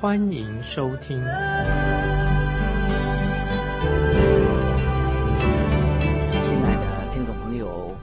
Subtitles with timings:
[0.00, 1.18] 欢迎收听。
[1.18, 1.26] 亲
[6.64, 7.94] 爱的听众朋友，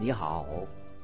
[0.00, 0.44] 你好，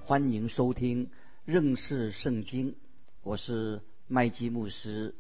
[0.05, 1.09] 欢迎收听
[1.45, 2.75] 认识圣经，
[3.23, 5.15] 我是麦基牧师。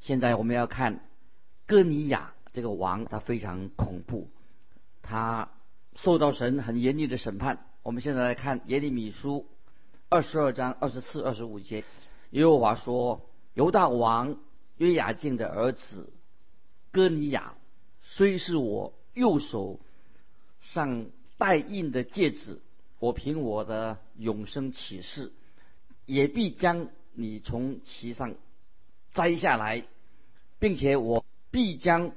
[0.00, 1.00] 现在我们要看
[1.66, 4.30] 哥尼亚这个王，他非常恐怖，
[5.02, 5.50] 他。
[5.94, 7.66] 受到神很严厉的审判。
[7.82, 9.46] 我们现在来看耶利米书
[10.08, 11.84] 二十二章二十四、二十五节。
[12.30, 13.20] 耶和华说
[13.54, 14.36] ：“犹大王
[14.78, 16.12] 约雅敬的儿子
[16.90, 17.54] 哥尼雅，
[18.02, 19.78] 虽是我右手
[20.62, 22.60] 上戴印的戒指，
[22.98, 25.32] 我凭我的永生启示，
[26.06, 28.34] 也必将你从其上
[29.12, 29.84] 摘下来，
[30.58, 32.12] 并且我必将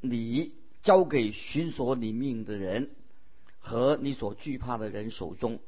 [0.00, 2.90] 你交给寻索你命的人。”
[3.60, 5.58] 和你所惧怕的人手中，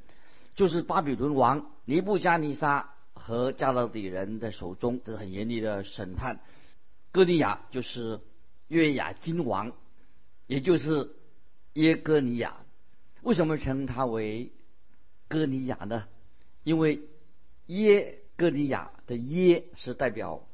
[0.54, 6.40] 就是巴比伦王尼布加尼撒和加勒底人的手中，这是很严厉的审判。
[7.12, 8.20] 哥尼亚就是
[8.68, 9.72] 约雅金王，
[10.46, 11.10] 也就是
[11.74, 12.56] 耶哥尼亚。
[13.22, 14.52] 为什么称他为
[15.28, 16.08] 哥尼亚呢？
[16.64, 17.00] 因为
[17.66, 20.46] 耶哥尼亚的耶是代表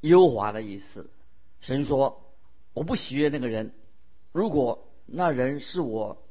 [0.00, 1.10] 优华的意思。
[1.60, 2.34] 神说
[2.74, 3.72] ：“我不喜悦那个人，
[4.32, 6.22] 如果那人是我。”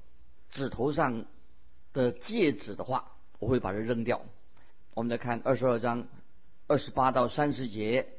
[0.50, 1.28] 指头上
[1.94, 4.26] 的戒指的话，我会把它扔掉。
[5.00, 6.10] 我们来看二十二章
[6.68, 8.10] 二十八到三十节，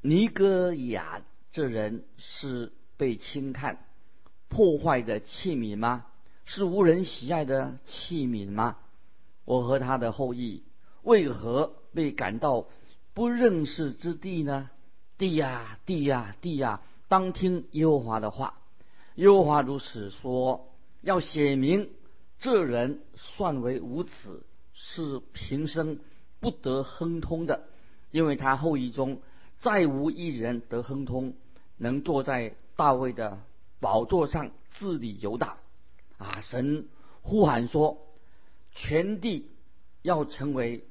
[0.00, 3.84] 尼哥雅这人是被轻看、
[4.46, 6.06] 破坏的器皿吗？
[6.44, 8.76] 是无人喜爱的器皿吗？
[9.44, 10.62] 我和他的后裔
[11.02, 12.68] 为何被赶到
[13.12, 14.70] 不认识之地呢？
[15.16, 16.80] 地呀，地呀，地呀！
[17.08, 18.54] 当听耶和华的话。
[19.16, 20.72] 耶和华如此说。
[21.00, 21.90] 要写明
[22.38, 24.44] 这人算为无耻，
[24.80, 25.98] 是平生
[26.38, 27.64] 不得亨通的，
[28.12, 29.20] 因为他后裔中
[29.58, 31.34] 再无一人得亨通，
[31.76, 33.42] 能坐在大卫的
[33.80, 35.58] 宝座上治理犹大。
[36.16, 36.40] 啊！
[36.40, 36.88] 神
[37.22, 37.98] 呼喊说，
[38.72, 39.50] 全地
[40.02, 40.84] 要成为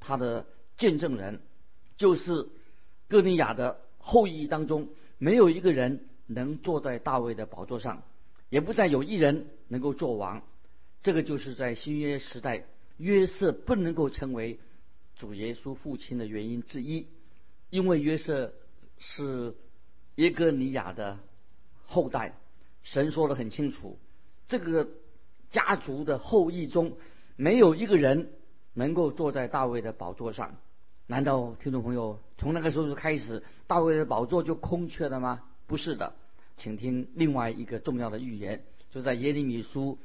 [0.00, 0.46] 他的
[0.76, 1.40] 见证人，
[1.96, 2.48] 就是
[3.08, 4.88] 哥尼亚的后裔当中，
[5.18, 8.02] 没有一个人能坐在大卫的宝座上。
[8.50, 10.42] 也不再有一人能够做王，
[11.02, 12.64] 这个就是在新约时代
[12.98, 14.58] 约瑟不能够成为
[15.16, 17.06] 主耶稣父亲的原因之一，
[17.70, 18.52] 因为约瑟
[18.98, 19.54] 是
[20.16, 21.18] 耶哥尼亚的
[21.86, 22.34] 后代，
[22.82, 23.98] 神说的很清楚，
[24.46, 24.88] 这个
[25.50, 26.96] 家族的后裔中
[27.36, 28.30] 没有一个人
[28.72, 30.56] 能够坐在大卫的宝座上。
[31.06, 35.42] 难道听众朋友从那个时候就开始，大卫的宝座就空缺了吗？
[35.66, 36.14] 不是的。
[36.56, 39.98] 请听另外一个重要的预言，就在耶利米书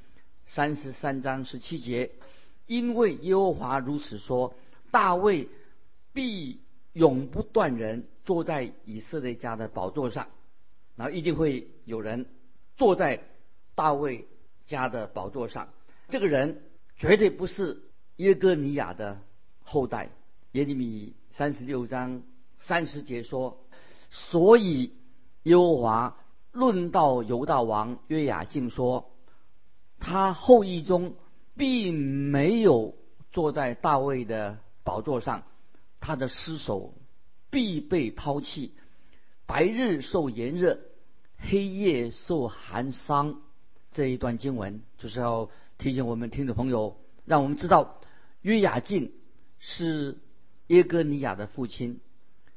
[0.48, 2.12] 三十三章十七节，
[2.70, 4.54] 因为耶和华如此说：
[4.92, 5.50] 大卫
[6.14, 6.60] 必
[6.94, 10.28] 永不断人坐在以色列家的宝座上，
[10.96, 12.28] 然后一定会有人
[12.78, 13.24] 坐在
[13.74, 14.28] 大卫
[14.68, 15.70] 家的宝座上。
[16.10, 16.62] 这个人
[16.96, 17.82] 绝对不是
[18.18, 19.20] 耶哥尼亚的
[19.64, 20.12] 后代。
[20.52, 22.22] 耶利米三十六章
[22.60, 23.58] 三十节说：
[24.12, 24.94] 所以
[25.44, 26.16] 耶和华。
[26.52, 29.12] 论到犹大王约雅敬说，
[30.00, 31.14] 他后裔中
[31.60, 32.96] 并没有
[33.34, 35.44] 坐在大卫的宝座上，
[36.00, 36.94] 他的尸首
[37.50, 38.74] 必被抛弃，
[39.46, 40.80] 白日受炎热，
[41.38, 43.42] 黑夜受寒伤。
[43.92, 48.00] 这一段经文就是要提醒我们听众朋友，让我们知道
[48.42, 49.12] 约雅敬
[49.60, 50.18] 是
[50.68, 52.00] 耶哥尼亚的父亲，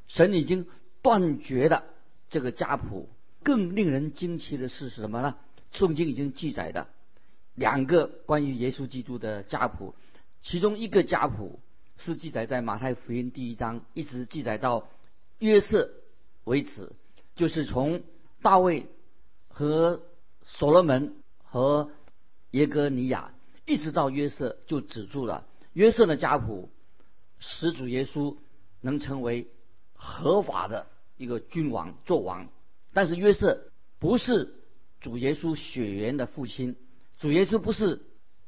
[0.07, 0.69] 神已经
[1.03, 1.83] 断绝了
[2.31, 3.09] 这个家谱。
[3.43, 5.35] 更令人惊奇的是什么呢？
[5.73, 6.87] 圣经已经记载的
[7.55, 9.95] 两个关于耶稣基督的家谱，
[10.43, 11.61] 其中一个家谱
[11.97, 14.89] 是记载在马太福音第一章，一直记载到
[15.39, 15.91] 约瑟
[16.45, 16.93] 为止，
[17.37, 18.03] 就是从
[18.41, 18.87] 大卫
[19.49, 20.03] 和
[20.45, 21.15] 所罗门
[21.45, 21.91] 和
[22.53, 23.35] 耶哥尼亚
[23.67, 25.47] 一直到约瑟就止住了。
[25.75, 26.71] 约瑟的家谱
[27.39, 28.37] 使主耶稣
[28.81, 29.47] 能成为
[29.95, 32.49] 合法的一个君王做王。
[32.93, 34.55] 但是约瑟不是
[35.01, 36.77] 主耶稣血缘的父亲，
[37.23, 38.03] 主耶稣不是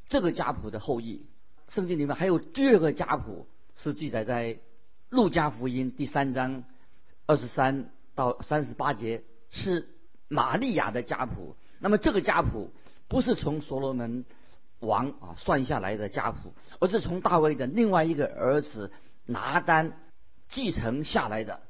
[0.09, 1.27] 这个家谱的后裔。
[1.69, 4.59] 圣经里面还有第二个家谱是记载在
[5.11, 6.65] 路加福音第三章
[7.25, 9.89] 二十三到三十八节是
[10.27, 11.55] 玛利亚的家谱。
[11.79, 12.73] 那么这个家谱
[13.07, 14.25] 不是从所罗门
[14.81, 18.91] 王啊算下来的家谱，而是从大卫的另外一个儿子
[19.25, 20.01] 拿单
[20.49, 21.63] 继承下来的。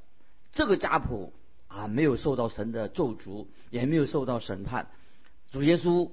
[0.53, 1.35] 这个家谱
[1.69, 4.89] 啊没有受到神的咒诅，也没有受到审判。
[5.53, 6.11] 主耶稣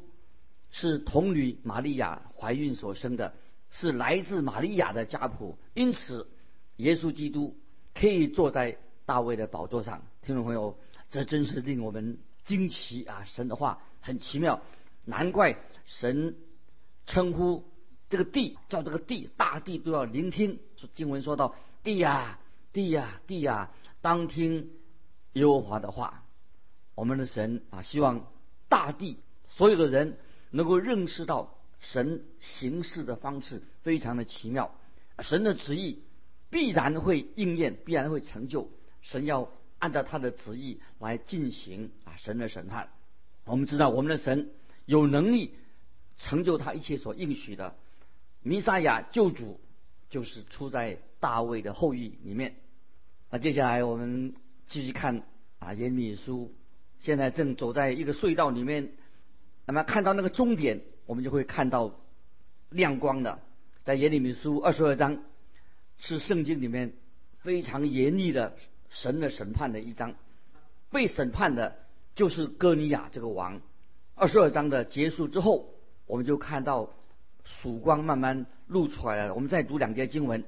[0.72, 3.34] 是童女玛利亚怀孕所生的，
[3.70, 6.28] 是来自玛利亚的家谱，因此
[6.78, 7.58] 耶稣基督
[7.94, 10.02] 可以坐在大卫的宝座上。
[10.22, 10.78] 听众朋友，
[11.10, 13.26] 这真是令我们惊奇啊！
[13.26, 14.62] 神的话很奇妙，
[15.06, 16.36] 难怪神
[17.06, 17.66] 称呼
[18.10, 20.60] 这个地叫这个地，大地都要聆听。
[20.94, 22.40] 经文说到：“地呀，
[22.72, 23.72] 地呀，地呀，
[24.02, 24.70] 当听
[25.34, 26.24] 耶和华的话。”
[26.96, 28.28] 我们的神啊，希望
[28.68, 29.18] 大地。
[29.50, 30.18] 所有的人
[30.52, 34.76] 能够认识到神行事的方式非常的奇妙，
[35.20, 36.04] 神的旨意
[36.50, 38.70] 必然会应验，必然会成就。
[39.02, 39.50] 神要
[39.80, 42.90] 按照他的旨意来进行啊，神的审判。
[43.46, 44.52] 我们知道我们的神
[44.86, 45.56] 有能力
[46.20, 47.76] 成就他一切所应许的。
[48.44, 49.60] 弥撒亚救主
[50.10, 52.56] 就是出在大卫的后裔里面。
[53.30, 54.36] 那接下来我们
[54.68, 55.24] 继续看
[55.60, 56.54] 啊，耶米书
[57.00, 58.92] 现在正走在一个隧道里面。
[59.72, 61.96] 那么看到那个终点，我们就会看到
[62.70, 63.40] 亮光的。
[63.84, 65.24] 在耶利米书二十二章，
[65.98, 66.92] 是圣经里面
[67.38, 68.58] 非常严厉的
[68.90, 70.16] 神的审判的一章。
[70.92, 71.78] 被审判的
[72.16, 73.62] 就是哥尼亚这个王。
[74.14, 75.74] 二十二章的结束之后，
[76.06, 76.90] 我们就看到
[77.46, 79.34] 曙光慢慢露出来了。
[79.34, 80.44] 我们再读两节经文，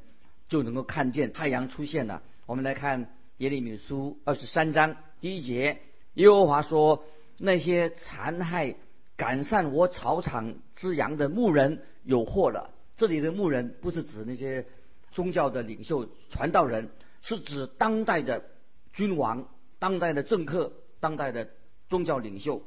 [0.50, 2.24] 就能够看见太阳出现了。
[2.46, 5.80] 我们来看耶利米书二十三章第一节，
[6.16, 7.06] 耶和华说
[7.40, 8.76] ：“那些残害。”
[9.16, 12.72] 赶散我草场之羊的牧人有祸了。
[12.98, 14.66] 这里的牧人不是指那些
[15.12, 16.90] 宗教的领袖、传道人，
[17.22, 18.44] 是指当代的
[18.92, 19.48] 君王、
[19.80, 21.50] 当代的政客、当代的
[21.90, 22.64] 宗教领袖，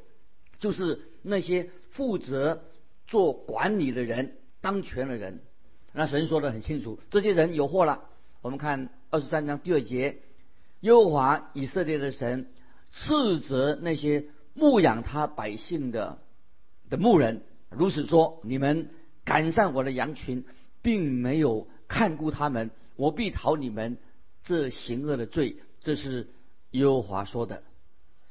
[0.58, 2.62] 就是那些负责
[3.06, 5.40] 做管理的人、当权的人。
[5.93, 8.04] 那神说的很清楚，这些人有祸了。
[8.43, 10.19] 我们看二十三章第二节，
[10.81, 12.48] 耶和华以色列的神
[12.93, 16.19] 斥责那些牧养他百姓的。
[16.88, 18.90] 的牧人如此说：“你们
[19.24, 20.44] 赶上我的羊群，
[20.82, 23.98] 并没有看顾他们，我必讨你们
[24.44, 26.28] 这行恶的罪。”这是
[26.70, 27.62] 耶和华说的，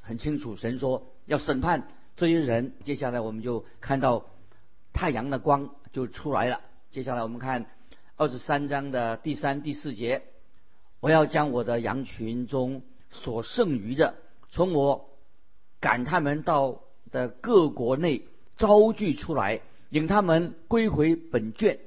[0.02, 0.56] 很清楚。
[0.56, 2.74] 神说要审判这些人。
[2.84, 4.26] 接下来我们就看到
[4.94, 6.62] 太阳的光就出来了。
[6.92, 7.66] 接下来我们看
[8.16, 10.24] 二十三章的第三、第四节
[11.02, 12.82] ：“我要将我的羊群中
[13.12, 14.16] 所剩余的，
[14.50, 15.10] 从我
[15.80, 16.82] 赶他们到
[17.12, 18.24] 的各国内。”
[18.58, 21.80] 招聚出来，引他们归回本卷，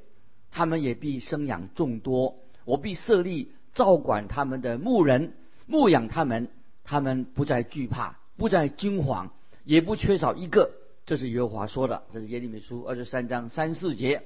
[0.50, 2.36] 他们也必生养众多。
[2.64, 5.32] 我必设立照管他们的牧人，
[5.66, 6.48] 牧养他们，
[6.84, 9.30] 他们不再惧怕，不再惊惶，
[9.64, 10.70] 也不缺少一个。
[11.06, 14.22] 这是耶和华说的，这是耶利米书二十三章三四节。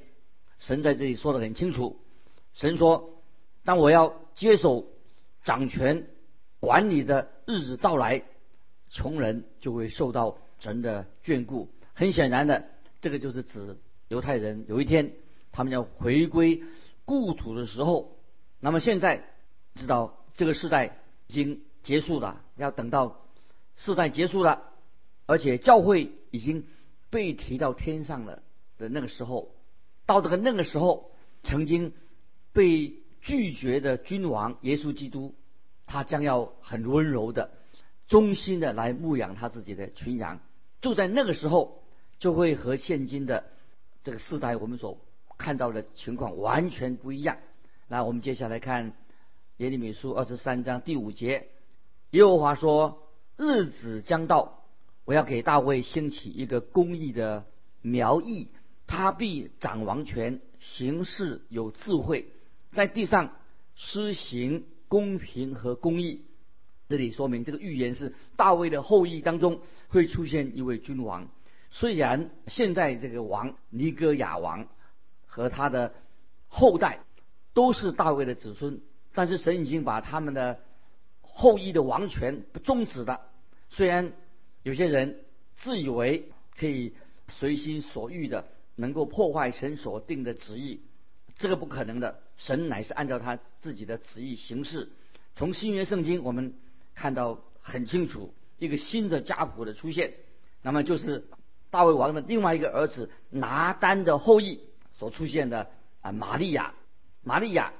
[0.58, 2.00] 神在这里说的很清楚。
[2.54, 3.10] 神说：
[3.64, 4.86] 当我要接手
[5.44, 6.06] 掌权
[6.58, 8.22] 管理的日子到来，
[8.90, 11.68] 穷人就会受到神的眷顾。
[11.94, 12.64] 很显然的，
[13.00, 13.76] 这个就是指
[14.08, 15.12] 犹太人有一天
[15.52, 16.62] 他们要回归
[17.04, 18.18] 故土的时候。
[18.60, 19.24] 那么现在
[19.74, 23.26] 知道这个时代已经结束了，要等到
[23.76, 24.62] 世代结束了，
[25.26, 26.66] 而且教会已经
[27.10, 28.42] 被提到天上了
[28.78, 29.54] 的那个时候，
[30.06, 31.10] 到这个那个时候，
[31.42, 31.92] 曾经
[32.52, 35.34] 被拒绝的君王耶稣基督，
[35.86, 37.50] 他将要很温柔的、
[38.08, 40.40] 忠心的来牧养他自己的群羊。
[40.80, 41.81] 就在那个时候。
[42.22, 43.42] 就会和现今的
[44.04, 44.96] 这个时代我们所
[45.36, 47.38] 看到的情况完全不一样。
[47.88, 48.92] 那我们接下来看
[49.56, 51.48] 耶利米书二十三章第五节，
[52.10, 54.62] 耶和华说：“日子将到，
[55.04, 57.44] 我要给大卫兴起一个公义的
[57.80, 58.46] 苗裔，
[58.86, 62.28] 他必掌王权，行事有智慧，
[62.70, 63.34] 在地上
[63.74, 66.24] 施行公平和公义。”
[66.88, 71.28] 这里说明这个预言是大卫的后裔当中会出现一位君王。
[71.74, 74.68] 虽然现在这个王尼哥亚王
[75.24, 75.94] 和他的
[76.46, 77.00] 后代
[77.54, 78.82] 都是大卫的子孙，
[79.14, 80.60] 但是神已经把他们的
[81.22, 83.22] 后裔的王权终止了。
[83.70, 84.12] 虽然
[84.62, 85.24] 有些人
[85.56, 86.94] 自以为可以
[87.28, 90.82] 随心所欲的能够破坏神所定的旨意，
[91.36, 92.20] 这个不可能的。
[92.36, 94.90] 神乃是按照他自己的旨意行事。
[95.34, 96.52] 从新约圣经我们
[96.94, 100.12] 看到很清楚一个新的家谱的出现，
[100.60, 101.24] 那么就是。
[101.72, 104.60] 大卫王的另外一个儿子拿单的后裔
[104.92, 105.70] 所出现的
[106.02, 106.74] 啊，玛利亚，
[107.22, 107.72] 玛利亚，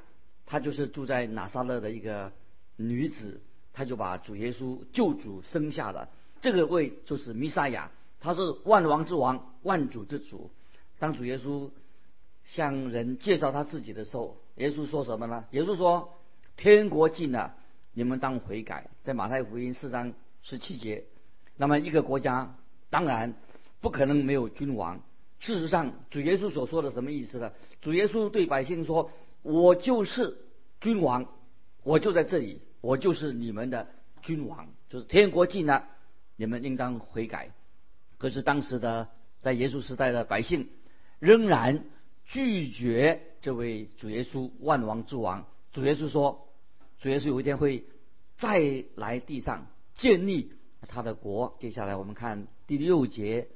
[0.46, 2.32] 她就是住在拿撒勒的一个
[2.76, 3.42] 女子，
[3.74, 6.08] 她就把主耶稣救主生下了。
[6.40, 10.50] 这个位就是弥撒亚，他是万王之王、万主之主。
[10.98, 11.70] 当主耶稣
[12.44, 15.44] 向人介绍他自己的时候，耶稣说什么呢？
[15.50, 16.14] 耶稣说
[16.56, 17.54] ：“天国近了，
[17.92, 21.04] 你们当悔改。”在马太福音四章十七节。
[21.58, 22.56] 那么一个国家
[22.88, 23.34] 当然
[23.82, 25.02] 不可能没有君王。
[25.40, 27.52] 事实上，主耶稣所说的什么意思呢？
[27.82, 29.10] 主耶稣对百姓说
[29.42, 30.38] ：“我就是
[30.80, 31.26] 君王，
[31.82, 33.88] 我就在这里，我就是你们的
[34.22, 34.70] 君王。
[34.88, 35.86] 就是天国近了，
[36.36, 37.50] 你们应当悔改。”
[38.16, 39.10] 可是当时的
[39.42, 40.68] 在耶稣时代的百姓
[41.18, 41.84] 仍然。
[42.24, 45.44] 拒绝这位主耶稣万王之王。
[45.72, 46.48] 主耶稣说，
[47.00, 47.84] 主耶稣有一天会
[48.36, 51.56] 再来地上建立他的国。
[51.58, 53.48] 接下来我们看第六节，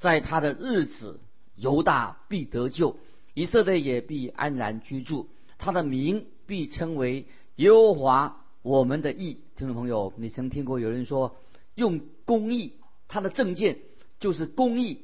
[0.00, 1.20] 在他的日子，
[1.54, 2.96] 犹大必得救，
[3.34, 5.28] 以色列也必安然居住，
[5.58, 7.26] 他的名必称为
[7.56, 9.38] 耶和华我们的义。
[9.56, 11.36] 听众朋友，你曾听过有人说
[11.74, 12.72] 用公义，
[13.08, 13.78] 他的证件
[14.18, 15.02] 就是公义，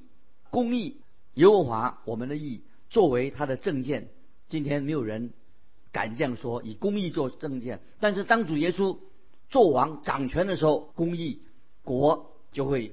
[0.51, 1.03] 公义
[1.35, 2.63] 耶和华我们的义。
[2.89, 4.09] 作为他的证件，
[4.49, 5.35] 今天没有人
[5.93, 7.81] 敢这样说，以公义做证件。
[8.01, 8.97] 但是当主耶稣
[9.51, 11.43] 做王掌权的时候，公义
[11.83, 12.93] 国就会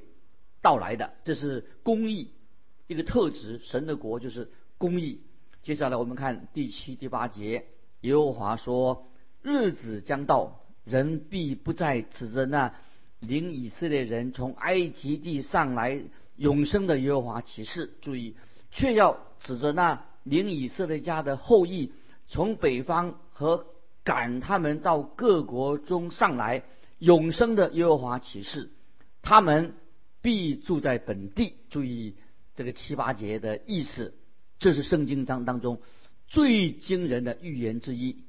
[0.64, 1.14] 到来的。
[1.24, 2.32] 这是公义
[2.88, 5.22] 一个特质，神的国就是公义。
[5.62, 7.68] 接下来我们看第七、第八节，
[8.02, 9.06] 耶和华说
[9.44, 12.74] ：“日子将到，人必不再指着那
[13.20, 16.02] 领以色列人从埃及地上来
[16.36, 18.36] 永生的耶和华起誓。”注意。
[18.76, 21.92] 却要指着那领以色列家的后裔
[22.28, 23.68] 从北方和
[24.04, 26.64] 赶他们到各国中上来
[26.98, 28.72] 永生的耶和华启示，
[29.22, 29.76] 他们
[30.24, 31.54] 必住在本地。
[31.70, 32.16] 注意
[32.56, 34.16] 这个七八节的意思，
[34.58, 35.80] 这是圣经章当中
[36.28, 38.24] 最惊人的预言之一。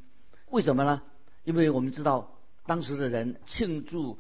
[0.51, 1.01] 为什么呢？
[1.45, 4.19] 因为我们知道当时的人庆祝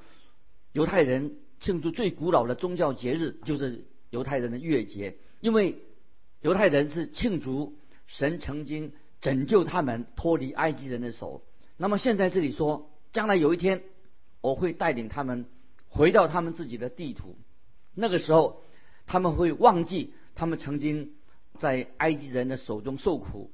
[0.73, 5.77] 犹太人庆祝最古老的宗教节日就是犹太人的月节，因为。
[6.45, 11.43] 犹太人是庆祝神曾经拯救他们脱离埃及人的手。
[11.79, 13.83] 那么现在这里说，将来有一天
[14.43, 15.47] 我会带领他们
[15.89, 17.39] 回到他们自己的地图。
[17.95, 18.63] 那个时候
[19.07, 21.13] 他们会忘记他们曾经
[21.59, 23.51] 在埃及人的手中受苦，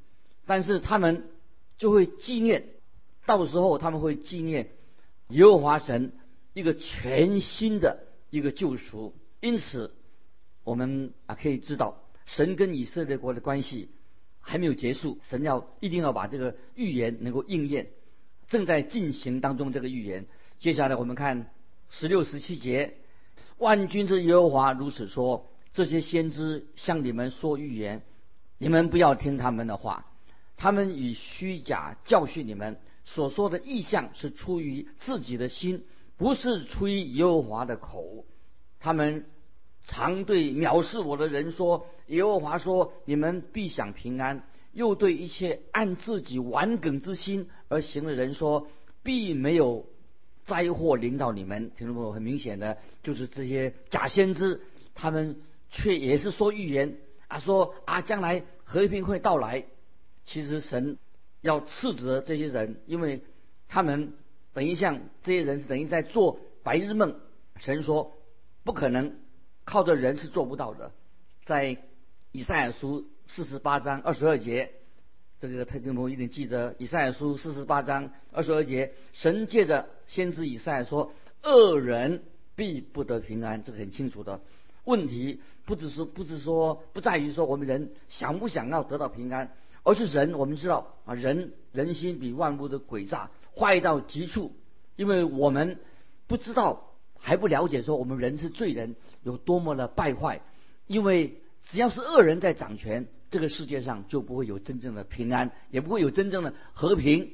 [0.46, 1.28] 但是他们
[1.76, 2.64] 就会纪念。
[3.26, 4.70] 到时候他们会纪念
[5.28, 6.12] 耶和华神
[6.52, 9.14] 一个全新的一个救赎。
[9.40, 9.94] 因此，
[10.64, 12.02] 我们啊可以知道。
[12.26, 13.90] 神跟以色列国的关系
[14.40, 17.90] 还没有结束，神要一定要把这个预言能够应验，
[18.48, 19.72] 正在进行当中。
[19.72, 20.26] 这个预言，
[20.58, 21.50] 接下来我们看
[21.88, 22.98] 十六、十七节，
[23.60, 28.02] 万军之耶和华如此说：这些先知向你们说预言，
[28.58, 30.06] 你们不要听他们的话，
[30.56, 35.84] 他们以虚假教训你们，所说的意象是出于自己的心，
[36.16, 38.24] 不是出于耶和华的口，
[38.80, 39.24] 他们。
[39.86, 48.68] 常对藐视我的人说：“耶和华说，你们必享平安。”又对一切按自己顽梗之心而行的人说
[49.02, 49.86] ：“必没有
[50.50, 54.60] 灾祸临到你们。”听众朋友，很明显的就是这些假先知，
[54.96, 55.36] 他们
[55.70, 56.96] 却也是说预言
[57.28, 59.64] 啊，说啊将来和平会到来。
[60.24, 60.98] 其实神
[61.40, 63.22] 要斥责这些人，因为
[63.68, 64.14] 他们
[64.52, 67.14] 等于像这些人是等于在做白日梦。
[67.56, 68.12] 神说
[68.64, 69.14] 不可能。
[69.62, 70.90] 靠着人是做不到的，
[71.44, 71.76] 在
[72.32, 74.72] 以赛亚书四十八章二十二节，
[75.40, 76.74] 这个特金朋一定记得。
[76.78, 82.22] 以赛亚书四十八章二十二节，神借着先知以赛亚说：“恶人
[82.54, 84.42] 必不得平安。”这个很清楚的。
[84.84, 94.52] 问题不只是不是说不在于说我们人想不想要得到平安，而是人我们知道啊，人人心比万物的诡诈，坏到极处，
[94.96, 95.78] 因为我们
[96.26, 96.86] 不知道。
[97.22, 100.40] 还不了解说我们人是罪人有多么的败坏，
[100.86, 101.36] 因为
[101.68, 107.30] 只要是恶人在掌权，这个世界上就不会有真正的平安，也不会有真正的和平。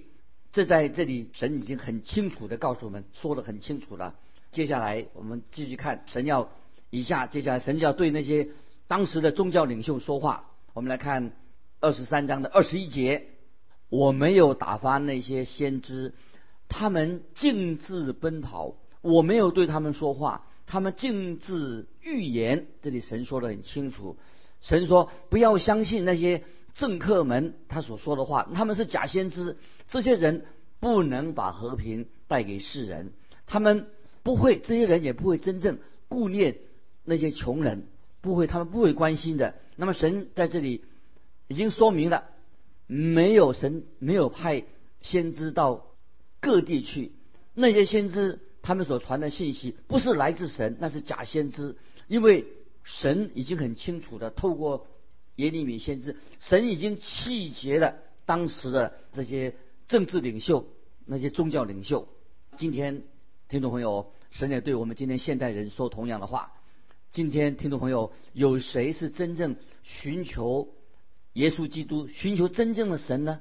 [0.52, 4.14] 这在这里神已经很清楚的告诉我们，说的很清楚了。
[4.52, 6.50] 接下来我们继续看神要
[6.90, 8.48] 以下，接下来神就要对那些
[8.86, 10.50] 当时的宗教领袖说话。
[10.72, 11.32] 我们来看
[11.80, 13.26] 二十三章的二十一节，
[13.88, 16.14] 我没有打发那些先知，
[16.68, 18.76] 他们径自奔跑。
[19.02, 22.66] 我没有对他们说话，他们径自预言。
[22.82, 24.16] 这里神说的很清楚，
[24.66, 26.42] 神说不要相信那些
[26.74, 29.56] 政客们他所说的话，他们是假先知。
[29.86, 30.44] 这些人
[30.80, 33.12] 不能把和平带给世人，
[33.46, 33.86] 他们
[34.24, 36.58] 不会，这些人也不会真正顾念
[37.04, 37.86] 那些穷人，
[38.20, 39.54] 不会，他们不会关心的。
[39.76, 40.84] 那么神在这里
[41.46, 42.24] 已经说明了，
[42.88, 44.64] 没有神没有派
[45.00, 45.86] 先知到
[46.40, 47.12] 各地去。
[47.54, 51.76] 那些先知他们所传的信息不是来自神，那是假先知，
[52.08, 52.46] 因为
[52.86, 54.86] 神已经很清楚的透过
[55.34, 59.56] 耶利米先知，神已经气绝了当时的这些
[59.88, 60.66] 政治领袖、
[61.04, 62.08] 那些宗教领袖。
[62.56, 63.02] 今天
[63.48, 66.52] 听众朋友，神也对我们今天现代人说同样的话。
[67.10, 70.68] 今天听众朋友，有谁是真正寻求
[71.32, 73.40] 耶稣基督、寻求真正的神呢？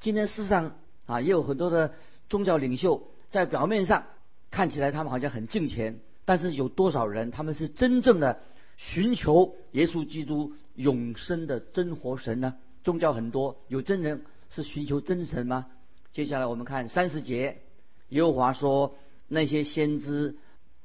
[0.00, 1.92] 今天世上啊，也有很多的
[2.30, 4.06] 宗教领袖，在表面上
[4.50, 8.40] 看起来他们好像很敬虔，但是有多少人他们是真正的
[8.76, 12.56] 寻求耶稣基督永生的真活神呢？
[12.84, 15.66] 宗教很多，有真人是寻求真神吗？
[16.12, 17.62] 接下来我们看三十节，
[18.10, 18.94] 耶和华说：
[19.28, 20.36] 那些先知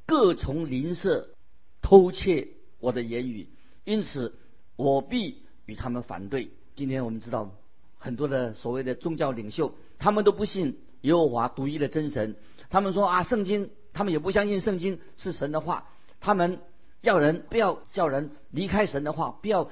[0.06, 1.30] 各从邻舍。
[1.84, 3.50] 偷窃我的言语，
[3.84, 4.36] 因此
[4.78, 6.52] 我必与他们反对。
[6.76, 7.52] 今天我们知道
[7.98, 12.38] 很多的所谓的宗教领袖，他们都不信耶和华独一的真神。
[12.70, 15.90] 他们说啊，圣经，他们也不相信圣经是神的话。
[16.22, 16.62] 他们
[17.02, 19.70] 要人不要叫人离开神的话，不要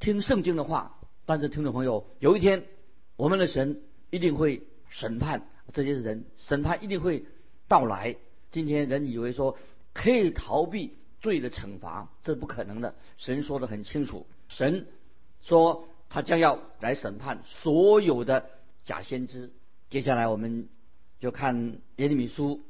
[0.00, 0.98] 听圣经的话。
[1.24, 2.64] 但是听众朋友，有一天
[3.16, 7.24] 我们的神一定会审判这些人，审判一定会
[7.68, 8.16] 到来。
[8.50, 9.56] 今天人以为说
[9.92, 10.96] 可以逃避。
[11.20, 12.94] 罪的惩罚，这不可能的。
[13.16, 14.86] 神说的很清楚，神
[15.40, 18.50] 说他将要来审判所有的
[18.82, 19.50] 假先知。
[19.88, 20.68] 接下来我们
[21.20, 22.60] 就看耶利米书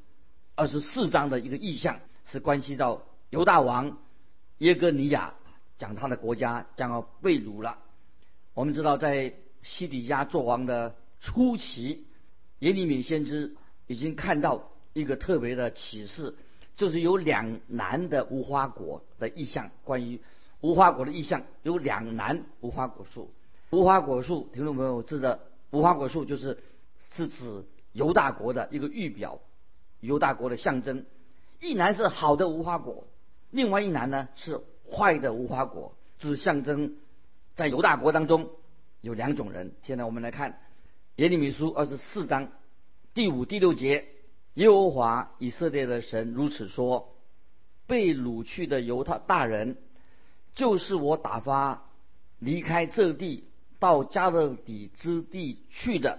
[0.55, 3.03] 二十四章的一个意象，是关系到
[3.35, 3.99] 犹大王
[4.59, 5.35] 耶哥尼亚
[5.77, 7.81] 讲他的国家将要被掳了。
[8.55, 12.07] 我们知道，在西底家做王的初期，
[12.61, 13.57] 耶利米先知
[13.89, 16.37] 已经看到一个特别的启示。
[16.77, 19.69] 就是有两难的无花果的意象。
[19.83, 20.21] 关于
[20.61, 23.33] 无花果的意象，有两难无花果树。
[23.71, 25.41] 无花果树，听众朋友知道，
[25.73, 26.63] 无花果树就是
[27.17, 29.41] 是指犹大国的一个预表，
[29.99, 31.05] 犹大国的象征。
[31.61, 33.07] 一难是好的无花果，
[33.55, 36.97] 另外一难呢是坏的无花果，就是象征
[37.55, 38.51] 在犹大国当中
[39.01, 39.77] 有两种人。
[39.83, 40.59] 现在我们来看
[41.15, 42.51] 耶利米书二十四章
[43.15, 44.09] 第五、第六节。
[44.55, 47.15] 耶和华以色列的神如此说：
[47.87, 49.77] 被掳去的犹太大人，
[50.57, 51.85] 就是我打发
[52.41, 53.45] 离开这地
[53.79, 56.19] 到加勒底之地去的，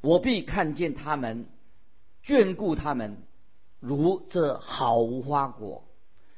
[0.00, 1.46] 我必看见他们，
[2.24, 3.18] 眷顾他们，
[3.78, 5.84] 如这好无花果，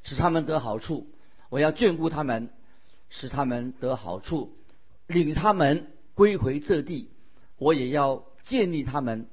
[0.03, 1.07] 使他们得好处。
[1.49, 2.49] 我要眷顾他们，
[3.09, 4.53] 使他们得好处，
[5.07, 7.09] 领他们归回这地，
[7.57, 9.27] 我也要建立他们。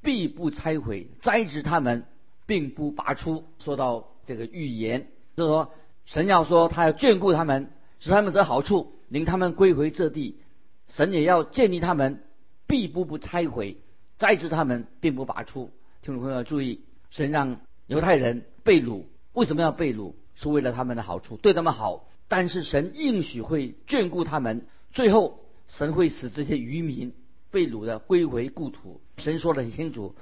[0.00, 2.04] 必不拆毁，栽植他们，
[2.46, 3.44] 并不拔出。
[3.58, 5.74] 说到这个预言，就是说
[6.06, 10.38] 神要说他要眷顾他们，使他们得好处，领他们归回这地。
[10.86, 12.22] 神也要建立他们，
[12.68, 13.78] 必不不拆毁，
[14.18, 15.72] 栽植他们，并不拔出。
[16.00, 19.02] 听众朋友要注意，神让犹太人被掳，
[19.38, 20.14] 为什么要被掳？
[20.34, 22.08] 是为了他们的好处，对他们好。
[22.26, 27.14] 但是神应许会眷顾他们，最后神会使这些渔民。
[27.50, 30.14] 被掳的归回故土，神说的很清楚，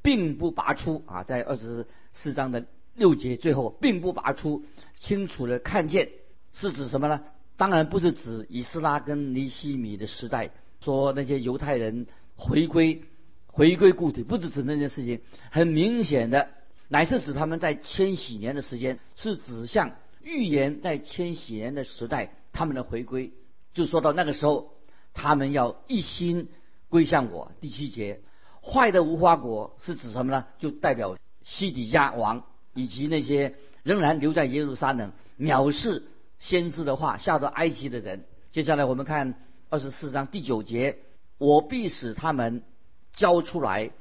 [0.00, 4.64] 并不拔出啊，在二十四章的六节最后，并不拔出，
[4.98, 6.08] 清楚的看见
[6.54, 7.20] 是指什么呢？
[7.58, 13.02] 当然不是指以斯拉跟尼西米的时代，说那些犹太人回归
[13.46, 16.48] 回归故土，不是指那件事情，很明显的，
[16.90, 23.32] 乃是指他们在千禧年的时间，是指向预言在千禧年的时代他们的回归，
[23.72, 24.74] 就说到那个时候，
[25.14, 26.50] 他们要一心。
[26.90, 27.52] 归向我。
[27.60, 28.20] 第七节，
[28.60, 30.46] 坏的无花果是指什么呢？
[30.58, 36.02] 就代表西底家王以及那些仍然留在耶路撒冷藐视
[36.40, 38.24] 先知的话下到埃及的人。
[38.50, 39.36] 接下来我们看
[39.68, 40.98] 二十四章第九节，
[41.38, 42.64] 我必使他们
[43.12, 43.92] 交出来，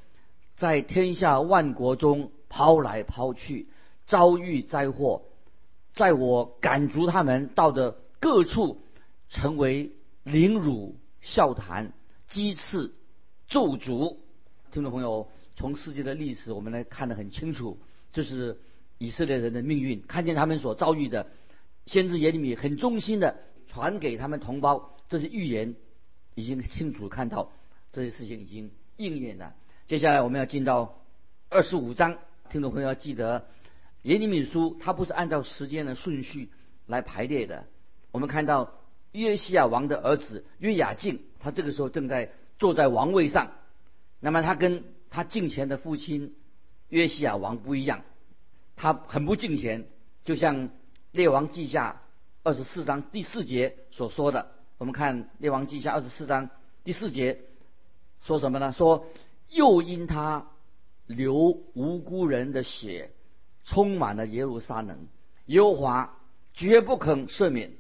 [0.56, 3.68] 在天下万国中抛来抛去，
[4.06, 5.24] 遭遇灾祸，
[5.94, 8.82] 在我赶逐他们到的各处，
[9.30, 9.92] 成为
[10.24, 11.94] 凌辱笑谈。
[12.28, 12.94] 鸡翅
[13.48, 14.18] 咒诅，
[14.72, 17.80] 听众朋友，从世界的历史我们来看得很清楚，
[18.12, 18.60] 这是
[18.98, 20.04] 以色列人的命运。
[20.06, 21.28] 看见他们所遭遇的，
[21.86, 25.76] 先知耶利米很忠心的传给他们同胞这些预言，
[26.36, 27.52] 已经清楚看到
[27.92, 29.56] 这些事情已经应验了。
[29.88, 31.02] 接下来我们要进到
[31.50, 33.46] 二十五章，听众朋友要记得，
[34.02, 36.50] 耶利米书它不是按照时间的顺序
[36.88, 37.66] 来排列的。
[38.12, 38.74] 我们看到
[39.12, 41.22] 约西亚王的儿子约雅敬。
[41.40, 43.52] 他这个时候正在坐在王位上，
[44.20, 46.36] 那么他跟他敬虔的父亲
[46.90, 48.02] 约西亚王不一样，
[48.76, 49.88] 他很不敬虔，
[50.26, 50.70] 就像
[51.12, 52.02] 列王记下
[52.42, 54.52] 二十四章第四节所说的。
[54.80, 56.50] 我们看列王记下二十四章
[56.84, 57.42] 第四节
[58.24, 58.74] 说什么呢？
[58.74, 59.06] 说
[59.50, 60.48] 又因他
[61.10, 63.10] 流无辜人的血，
[63.64, 65.08] 充满了耶路撒冷。
[65.48, 66.20] 耶和华
[66.54, 67.72] 绝不肯赦免。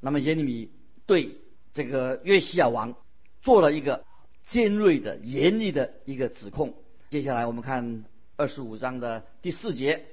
[0.00, 0.70] 那么耶利米
[1.04, 1.36] 对
[1.74, 2.96] 这个约西亚王
[3.42, 4.06] 做了一个
[4.42, 6.74] 尖锐的、严厉的一个指控。
[7.10, 10.06] 接下来我们看二十五章的第四节，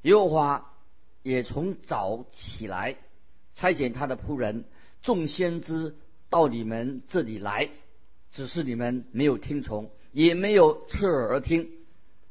[0.00, 0.72] 耶和华
[1.22, 2.96] 也从早起来，
[3.54, 4.64] 差遣他的仆人
[5.02, 5.94] 众先知
[6.30, 7.68] 到你们这里来，
[8.30, 11.68] 只是你们没有听从，也没有侧耳而听，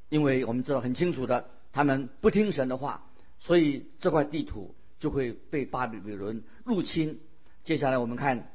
[0.09, 3.05] 因为我们知道很清楚的，他们不听神的话，
[3.39, 7.19] 所以这块地图就会被巴比伦入侵。
[7.63, 8.51] 接下来我们看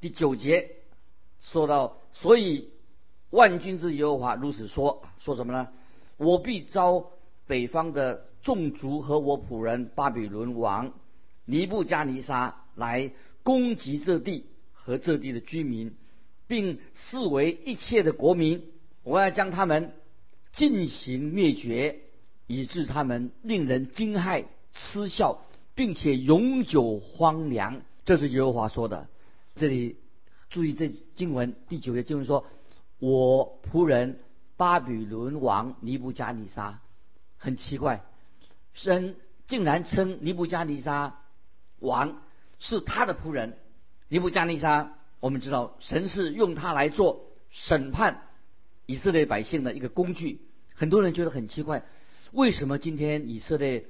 [0.00, 0.70] 第九节，
[1.40, 2.70] 说到，所以。
[3.32, 5.68] 万军之耶和华如此说：说什么呢？
[6.18, 7.12] 我必招
[7.46, 10.92] 北方的众族和我仆人巴比伦王
[11.46, 13.10] 尼布加尼沙来
[13.42, 15.96] 攻击这地和这地的居民，
[16.46, 18.64] 并视为一切的国民。
[19.02, 19.94] 我要将他们
[20.52, 22.00] 进行灭绝，
[22.46, 27.82] 以致他们令人惊骇、嗤笑，并且永久荒凉。
[28.04, 29.08] 这是耶和华说的。
[29.54, 29.96] 这里
[30.50, 32.46] 注意这经文第九节经文说。
[33.04, 34.20] 我仆人
[34.56, 36.78] 巴比伦王尼布加尼沙
[37.36, 38.04] 很奇怪，
[38.74, 39.16] 神
[39.48, 41.18] 竟然称尼布加尼沙
[41.80, 42.22] 王
[42.60, 43.58] 是他的仆人。
[44.06, 48.22] 尼布加尼沙，我们知道神是用他来做审判
[48.86, 50.40] 以色列百姓的一个工具。
[50.74, 51.84] 很多人觉得很奇怪，
[52.32, 53.86] 为什么今天以色列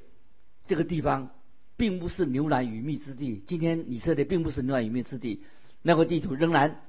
[0.67, 1.31] 这个地方
[1.77, 3.43] 并不是牛奶与蜜之地？
[3.47, 5.43] 今天以色列并不是牛奶与蜜之地，
[5.83, 6.81] 那块地图仍然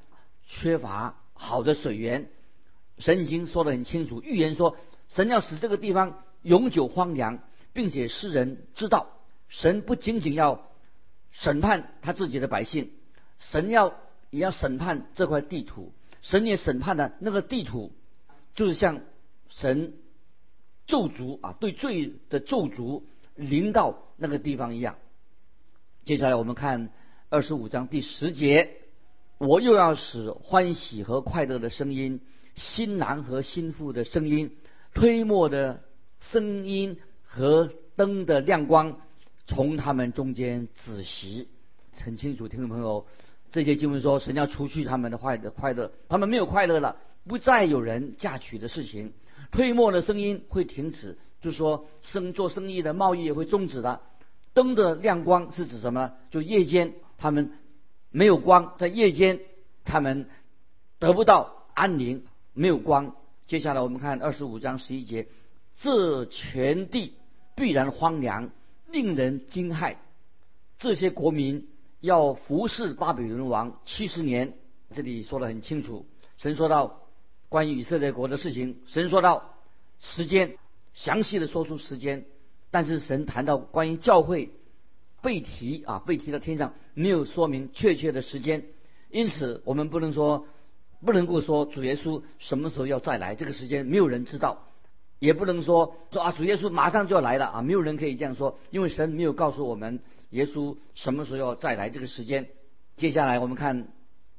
[0.46, 1.20] 缺乏。
[1.36, 2.30] 好的水源，
[3.00, 4.78] 神已经说得很清楚，预言说
[5.10, 7.40] 神要使这个地方永久荒凉，
[7.74, 9.10] 并且世人知道，
[9.50, 10.70] 神不仅仅要
[11.32, 12.92] 审判他自己的百姓，
[13.40, 13.96] 神要
[14.30, 15.92] 也要审判这块地图，
[16.24, 17.92] 神也审判的那个地图，
[18.56, 19.02] 就是像
[19.50, 19.94] 神
[20.88, 23.04] 咒诅啊对罪的咒诅
[23.36, 24.96] 临到那个地方一样。
[26.06, 26.90] 接下来我们看
[27.30, 28.78] 二十五章第十节。
[29.40, 32.22] 我又要使欢喜和快乐的声音，
[32.56, 34.56] 新郎和新妇的声音，
[34.94, 35.84] 推磨的
[36.20, 39.02] 声音和灯的亮光，
[39.46, 41.50] 从他们中间止息。
[41.92, 43.06] 很清楚，听众朋友，
[43.54, 49.14] 这些经文说，神要除去他们的坏的快乐，他们没有快乐了，不再有人嫁娶的事情，
[49.52, 54.02] 退磨的声音会停止，就说生做生意的贸易也会终止的。
[54.54, 56.14] 灯的亮光是指什么？
[56.32, 57.54] 就夜间他们。
[58.16, 59.40] 没有光，在夜间，
[59.86, 60.28] 他们
[61.00, 62.26] 得不到安宁。
[62.54, 63.16] 没有光，
[63.48, 65.28] 接下来我们看二十五章十一节：
[65.76, 67.14] 这全地
[67.56, 68.52] 必然荒凉，
[68.92, 69.96] 令人惊骇。
[70.78, 71.68] 这些国民
[72.04, 74.54] 要服侍巴比伦王七十年。
[74.92, 76.06] 这里说的很清楚，
[76.38, 77.00] 神说到
[77.48, 79.56] 关于以色列国的事情，神说到
[80.02, 80.58] 时间，
[80.94, 82.26] 详细的说出时间。
[82.72, 84.52] 但是神谈到关于教会。
[85.22, 88.66] 被提啊，被提到天上，没有说明确切的时间，
[89.10, 90.46] 因此我们不能说，
[91.00, 94.68] 不能够说主耶稣什么时候要再来，这个时间没有人知道，
[95.20, 100.02] 也不能说说啊主耶稣马上就要来了啊，没有人可以这样说，因为神没有告诉我们
[100.34, 102.50] 耶稣什么时候要再来这个时间。
[102.98, 103.94] 接下来我们看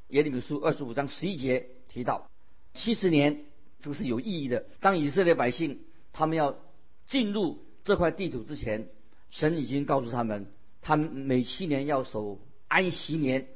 [0.08, 2.28] 耶利米书二十五章十一节提到，
[2.74, 3.44] 七十年
[3.78, 5.80] 这个是有意义的，当以色列百姓
[6.12, 6.56] 他们要
[7.06, 8.88] 进入这块地图之前，
[9.30, 10.46] 神已经告诉他们。
[10.82, 13.46] 他们每七年要守安息年，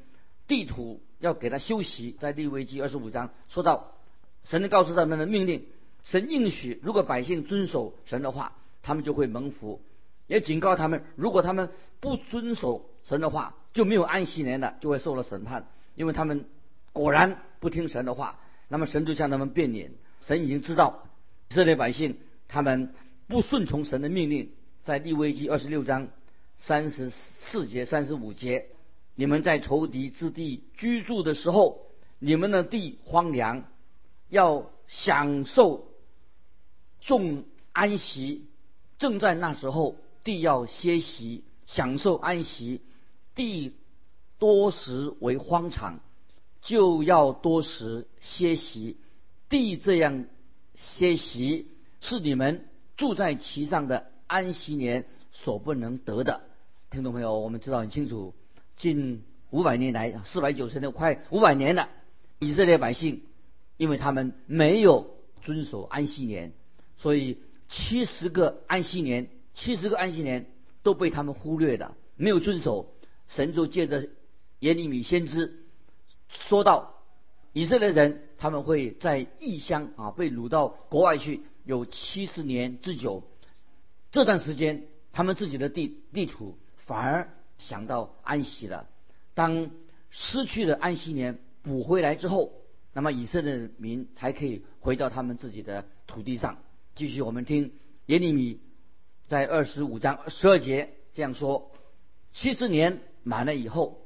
[0.47, 2.17] 地土要给他休息。
[2.19, 3.99] 在利未记二十五章说到，
[4.45, 5.67] 神告诉他们的命令，
[6.05, 9.83] 神应许，如果百姓遵守神的话，他们就会蒙福；
[10.29, 15.67] 也警告他们，如果他们不遵守神的话，就没有安息年了，就会受了审判。
[15.97, 16.45] 因为他们
[16.93, 18.39] 果然不听神的话，
[18.69, 19.91] 那么神就向他们变脸。
[20.25, 21.03] 神已经知道
[21.51, 22.95] 以色列百姓他们
[23.27, 24.53] 不顺从神的命令，
[24.85, 26.09] 在利未记二十六章。
[26.61, 28.67] 三十四节、三十五节，
[29.15, 31.87] 你们在仇敌之地居住的时候，
[32.19, 33.63] 你们的地荒凉，
[34.29, 35.87] 要享受
[37.01, 38.45] 众安息。
[38.99, 39.95] 正在那时候，
[40.29, 42.83] 地要歇息，享受安息。
[43.35, 43.73] 地
[44.39, 46.01] 多时为荒场，
[46.61, 48.99] 就要多时歇息。
[49.49, 50.27] 地这样
[50.75, 51.69] 歇息，
[52.03, 56.43] 是你们住在其上的安息年所不能得的。
[56.91, 58.35] 听众朋友，我们知道很清楚，
[58.77, 61.89] 近五百年来，四百九十年，快五百年了，
[62.39, 63.23] 以色列百姓，
[63.79, 65.09] 因为他们没有
[65.41, 66.53] 遵守安息年，
[66.99, 67.39] 所以
[67.71, 70.47] 七十个安息年，七十个安息年
[70.85, 72.95] 都被他们忽略了，没有遵守。
[73.27, 74.09] 神就借着
[74.61, 75.67] 耶利米先知
[76.29, 76.95] 说到，
[77.53, 83.25] 以色列人他们会在异乡啊被掳到国外去，有七十年之久。
[84.13, 88.89] 这段时间，他们自己的地地土反而想到安息了。
[89.35, 89.71] 当
[90.11, 92.53] 失去了安息年补回来之后，
[92.93, 96.59] 那么以色列民才可以回到他们自己的土地上。
[96.95, 97.73] 继续，我们听
[98.07, 98.61] 耶利米
[99.29, 101.71] 在二十五章十二节这样说：
[102.33, 104.01] 七十年满了以后，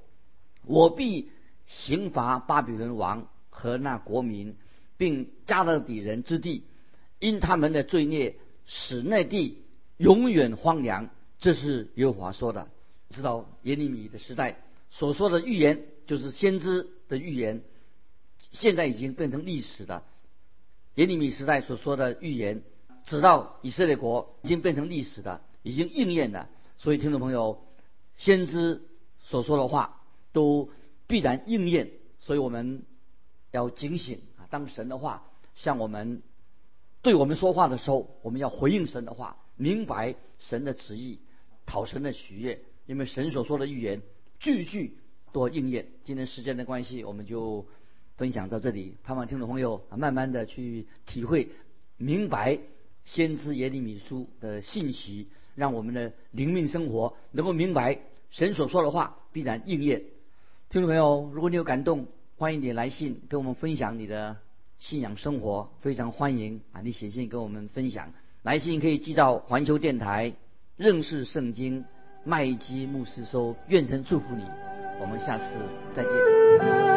[0.66, 1.30] 我必
[1.64, 4.56] 刑罚巴比伦王和那国民，
[4.96, 6.64] 并加勒底人之地，
[7.20, 8.34] 因他们的罪孽，
[8.66, 9.62] 使那地
[9.96, 11.08] 永远荒凉。
[11.38, 12.68] 这是耶和华说的。
[13.10, 17.62] 知道耶利米的时代所说的预言，就是先知的预言，
[18.50, 20.02] 现在已经变成历史的。
[20.96, 22.64] 耶利米时代所说的预言。
[23.04, 26.48] 直到以色列国已经变成历史的，已经应验了。
[26.78, 27.62] 所以，听众朋友，
[28.16, 28.82] 先知
[29.20, 30.00] 所说的话
[30.32, 30.70] 都
[31.06, 31.90] 必然应验。
[32.20, 32.84] 所以我们
[33.50, 34.46] 要警醒啊！
[34.50, 36.22] 当神的话向我们
[37.02, 41.18] 对我们说话的时候，我们要回应神的话，明白神的旨意，
[41.66, 42.62] 讨神的喜悦。
[42.86, 44.02] 因为神所说的预言
[44.40, 44.98] 句句
[45.32, 45.86] 都应验。
[46.04, 47.66] 今天时间的关系，我们就
[48.16, 48.96] 分享到这里。
[49.04, 51.50] 盼望听众朋友慢慢的去体会、
[51.96, 52.58] 明白。
[53.04, 57.98] 先知耶利米书的信息，让我们的灵命生活能够明白
[58.30, 60.02] 神所说的话必然应验。
[60.70, 64.38] 听众朋友，如果你有感动，欢迎你来信跟我们分享你的
[64.78, 66.80] 信仰生活，非常欢迎啊！
[66.80, 68.12] 你写信跟我们分享，
[68.42, 70.34] 来信可以寄到环球电台
[70.76, 71.84] 认识圣经
[72.24, 73.54] 麦基牧师收。
[73.68, 74.44] 愿神祝福你，
[75.00, 75.44] 我们下次
[75.94, 76.91] 再见。